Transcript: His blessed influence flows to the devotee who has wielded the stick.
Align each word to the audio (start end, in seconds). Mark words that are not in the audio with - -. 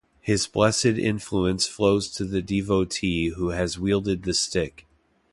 His 0.21 0.47
blessed 0.47 0.87
influence 0.97 1.67
flows 1.67 2.09
to 2.15 2.25
the 2.25 2.41
devotee 2.41 3.27
who 3.27 3.49
has 3.49 3.77
wielded 3.77 4.23
the 4.23 4.33
stick. 4.33 4.87